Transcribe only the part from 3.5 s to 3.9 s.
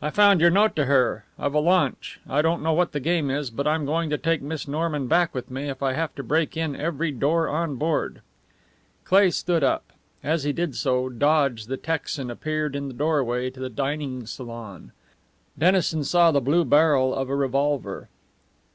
but I'm